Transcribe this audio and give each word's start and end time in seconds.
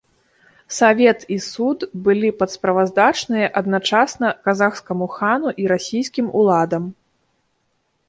Савет 0.77 1.19
і 1.35 1.37
суд 1.47 1.79
былі 2.07 2.29
падсправаздачныя 2.41 3.51
адначасна 3.63 4.27
казахскаму 4.49 5.13
хану 5.19 5.49
і 5.65 5.73
расійскім 5.77 6.37
уладам. 6.43 6.83